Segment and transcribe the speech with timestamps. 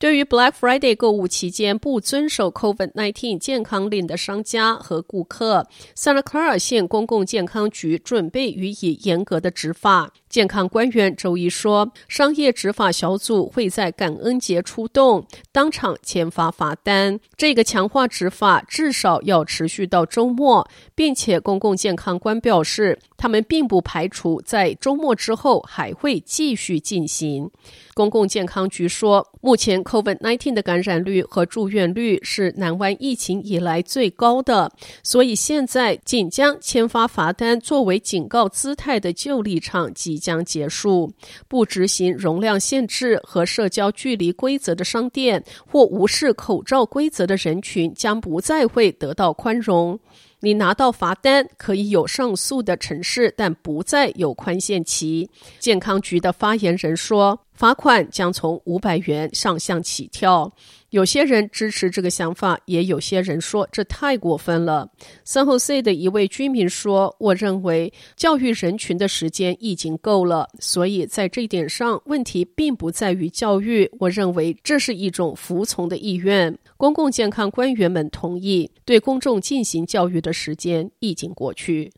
[0.00, 10.14] 对于 Black Friday 购物期间不遵守 COVID-19 健康令的商家和顾客，Santa Clara 县公共健康局准备予以严格的执法。
[10.30, 17.18] 健康官员周一说，商业执法小组会在感恩节出动，当场签发罚单。
[17.36, 27.50] 这个强化执法至少要持续到周末，并且公共健康官表示，他们并不排除在周末之后还会继续进行。
[27.94, 34.70] 公共健康局说，目前 COVID-19 的感染率和住院率是南湾疫情以来最高的，
[35.02, 41.10] 所以现在仅将签发罚单作为警告姿态的旧立场及将结束。
[41.48, 49.98] 不执行容量限制和社交距离规则的商店或无视口罩规则的人群将不再会得到宽容。
[50.40, 55.28] 你拿到罚单可以有上诉的程式，但不再有宽限期。
[55.58, 60.50] 健康局的发言人说，罚款将从五百元上下起跳。
[60.88, 64.90] 有些人支持这个想法，也有些人说这太过分了。
[65.24, 73.88] San Jose 的一位居民说：“我认为教育人群的时间已经够了，所以在这一点上，问题并不在于教育。
[74.00, 81.92] 我认为这是一种服从的意愿。”公共健康官员们同意，对公众进行教育的时间已经过去。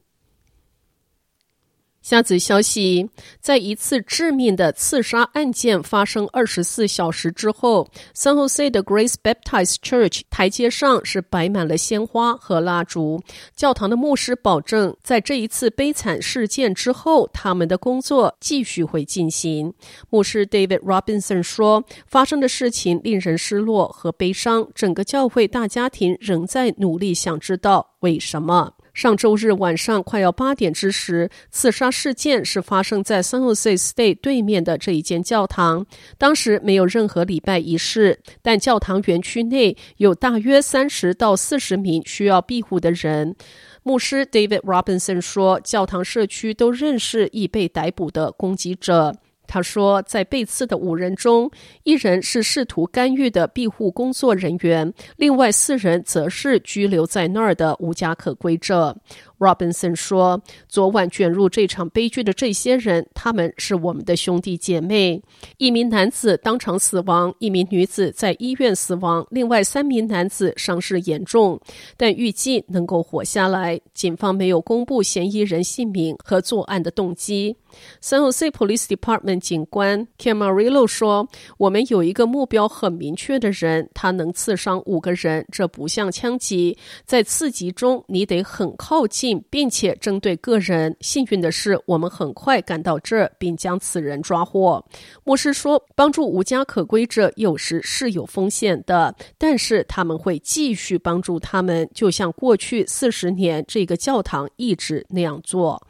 [2.02, 3.08] 下子消息，
[3.40, 13.22] 在一次致命的刺杀案件发生二十四小时之后，San Jose 的 Grace Baptist Church 台阶上是摆满了鲜花和蜡烛。
[13.54, 19.72] 教堂的牧师保证，在这一次悲惨事件之后，他们的工作继续会进行。
[20.10, 35.86] 牧师 David Robinson 说：“发生的事情令人失落和悲伤，整个教会大家庭仍在努力想知道为什么。”上周日晚上快要八点之时，刺杀事件是发生在 San Jose State 对面的这一间教堂。
[36.18, 43.34] 当时没有任何礼拜仪式，但教堂园区内有大约三十到四十名需要庇护的人。
[43.82, 49.16] 牧师 David Robinson 说，教堂社区都认识已被逮捕的攻击者。
[49.52, 51.50] 他说，在被刺的五人中，
[51.82, 58.96] 一人是试图干预的庇护工作人员，另外四人则是居留在那儿的无家可归者。
[59.42, 65.20] Robinson 说：“昨晚卷入这场悲剧的这些人，他们是我们的兄弟姐妹。
[65.58, 71.60] 一名男子当场死亡，一名女子在医院死亡，另外三名男子伤势严重，
[71.96, 73.80] 但预计能够活下来。
[73.92, 77.56] 警方没有公布嫌疑人姓名和作案的动机。”
[78.02, 81.26] San Jose Police Department 警官 Camarillo 说
[81.56, 85.46] ：“我们有一个目标很明确的人，他能刺伤五个人。
[85.50, 86.76] 这不像枪击，
[87.06, 94.84] 在刺击中你得很靠近。”并且针对个人，幸运的是，我们很快赶到这，并将此人抓获。
[95.24, 105.80] 牧师说，帮助无家可归者有时是有风险的，但是他们会继续帮助他们，就像过去四十年这个教堂一直那样做。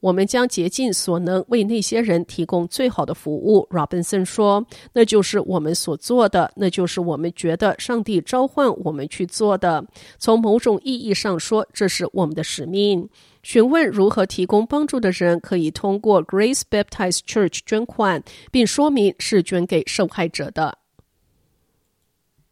[0.00, 4.66] 我们将竭尽所能为那些人提供最好的服务，Robinson 说。
[4.92, 9.84] 那就是我们所做的，那就是我们觉得上帝召唤我们去做的。
[10.18, 13.08] 从某种意义上说，这是我们的使命。
[13.42, 20.79] 询问如何提供帮助的人可以通过 Grace Baptist Church 捐款，并说明是捐给受害者的。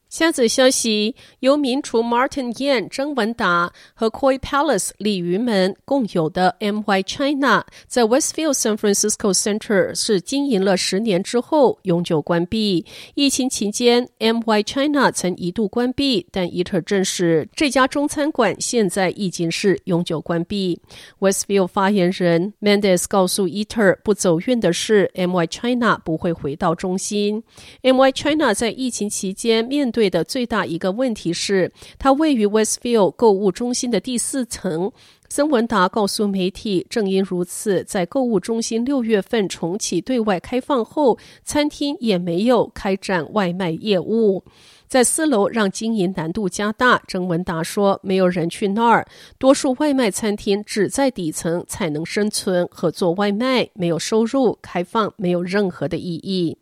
[0.09, 12.87] 下则消息，由名厨 Martin Yan 曾文达和 Koi Palace 鲤鱼门共有的 MY China 在 Westfield San Francisco Center 是经营了十年之后永久关闭。
[13.15, 20.81] 疫情期间，MY China 曾一度关闭，但 Eater 证实这家中餐馆现在已经是永久关闭。
[21.19, 27.43] Westfield 发言人 Mendes 告诉 Eater，不走运的是，MY China 不会回到中心。
[27.83, 31.69] MY China 在疫情期间面对对的最大一个问题是，
[31.99, 34.93] 它位于 Westfield 购物中心的第四层。
[35.29, 44.45] 曾文达告诉媒体，正因如此，在购物中心六月份重启对外开放后，餐厅也没有开展外卖业务。
[44.89, 47.01] 在四楼让经营难度加大。
[47.07, 49.07] 郑文达说：“没有人去那儿，
[49.39, 56.57] 多数外卖餐厅只在底层才能生存，和做外卖没有收入，开放没有任何的意义。”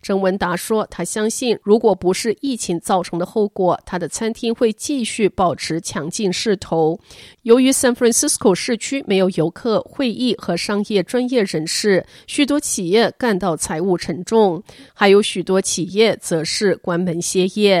[0.00, 6.98] 郑文达说：“他相信，如果不是疫情造成的后果，他的餐厅会继续保持强劲势头。
[7.42, 14.62] 由于 San Francisco 市区没有游客、会议和商业专业人士，许多企业感到财务沉重，
[14.92, 17.71] 还有许多企业则是关门歇业。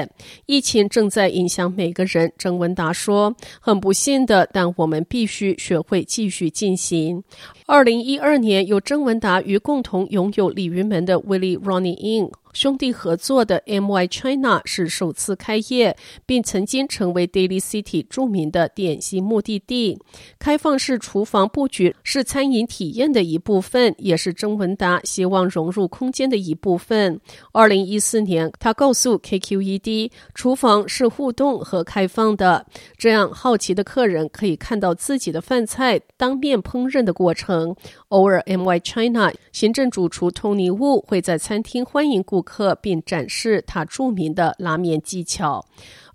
[0.46, 7.22] 疫情正在影响每个人。”郑文达说：“很不幸的，但我们必须学会继续进行。”
[7.66, 15.96] 二零一二年，有郑文达与共同拥有鲤鱼门的 Willie Ronnie In 兄弟合作的 MY China 是首次开业，
[16.26, 19.98] 并曾经成为 Daily City 著名的点心目的地。
[20.38, 27.18] 开放式厨房布局是餐饮体验的一部分，也是郑文达希望融入空间的一部分。
[27.52, 32.66] 二零一四年，他告诉 KQED，厨房是互动和开放的，
[32.98, 37.74] 这样好奇的客人可以看到自己的饭菜当面烹饪的过程。
[38.08, 45.64] 偶尔，MY China 行政主厨 Tony Wu 会在餐厅欢迎顾客，并展示他著名的拉面技巧。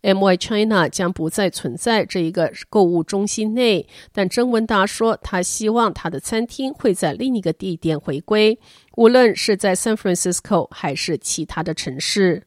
[0.03, 8.59] MY China 将不再存在这一个购物中心内，但郑文达说，他希望他的餐厅会在另一个地点回归，
[8.95, 12.44] 无论是在 San Francisco 还是其他的城市。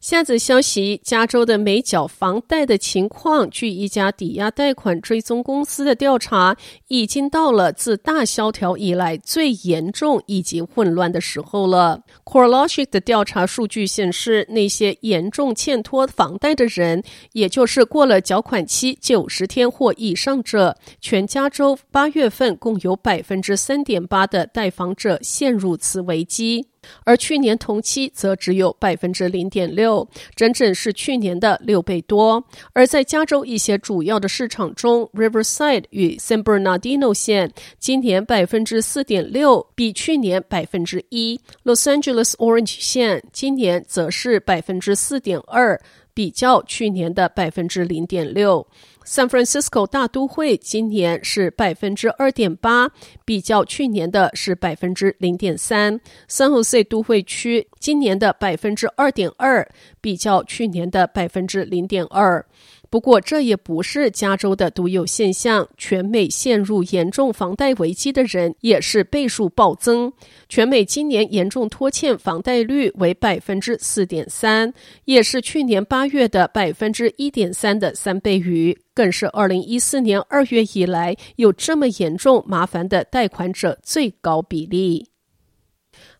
[0.00, 6.56] 下则消息：加州的没缴房贷的情况，据一家抵押贷款追踪公司的调查，
[6.88, 12.02] 已经到了自大萧条以来最严重以及混乱的时候了。
[12.24, 17.02] CoreLogic 的调查数据显示，那些严重欠拖房贷的人，
[17.32, 18.22] 也就是过了。
[18.22, 26.69] 缴款期九十天或以上者，全加州八月份共有百分之三点八的贷房者陷入此危机。
[27.04, 32.44] 而去年同期则只有百分之零点六，整整是去年的六倍多。
[32.72, 45.80] 而在加州一些主要的市场中，Riverside 与 San Bernardino 县今年百分之四点六，比去年百分之一；Los Angeles Orange 县今年则是百分之四点二，
[46.12, 48.66] 比较去年的百分之零点六。
[49.04, 52.90] San Francisco 大都会今年是百分之二点八，
[53.24, 55.98] 比较去年的是百分之零点三。
[56.28, 59.68] San Jose 都会区今年的百分之二点二，
[60.00, 62.44] 比较去年的百分之零点二。
[62.90, 65.68] 不过，这也不是加州的独有现象。
[65.78, 70.12] 全美陷入严重房贷危机的人也是倍数暴增。
[70.48, 85.09] 全美今年严重拖欠房贷率为百分之四点三，也是去年八月的百分之一点三的三倍余，更是二零一四年二月以来有这么严重麻烦的贷款者最高比例。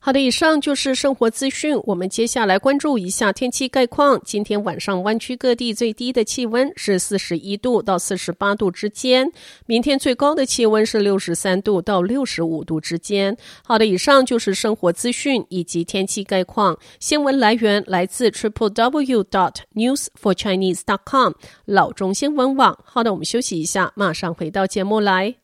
[0.02, 1.78] 好的，以上就是生活资讯。
[1.84, 4.18] 我们接下来关注一下天气概况。
[4.24, 9.30] 今天晚上湾区各地最低的气温是四十一度到四十八度之间，
[9.66, 13.36] 明天最高的气温是六十三度到六十五度之间。
[13.62, 16.78] 好的，以上就是生活资讯以及天气概况。
[16.98, 21.34] 新闻来源来自 triple w dot news for chinese dot com
[21.66, 22.78] 老中新闻网。
[22.86, 25.34] 好的，我们休息一下，马上回到节目来。